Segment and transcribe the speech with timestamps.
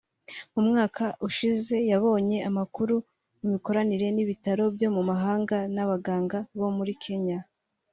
[0.53, 2.95] mu mwaka ushize yabonye amakuru
[3.35, 7.39] ku mikoranire n’ibitaro byo mu mahanga n’abaganga bo muri Kenya